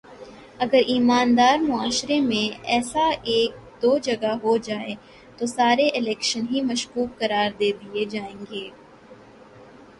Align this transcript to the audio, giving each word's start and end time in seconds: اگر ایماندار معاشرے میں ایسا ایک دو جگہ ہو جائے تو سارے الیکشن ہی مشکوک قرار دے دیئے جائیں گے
اگر 0.59 0.81
ایماندار 0.87 1.57
معاشرے 1.61 2.19
میں 2.21 2.47
ایسا 2.67 3.05
ایک 3.31 3.51
دو 3.81 3.91
جگہ 4.07 4.33
ہو 4.43 4.55
جائے 4.67 4.95
تو 5.37 5.45
سارے 5.47 5.87
الیکشن 5.97 6.43
ہی 6.51 6.61
مشکوک 6.71 7.09
قرار 7.19 7.49
دے 7.59 7.71
دیئے 7.79 8.05
جائیں 8.13 8.39
گے 8.41 8.65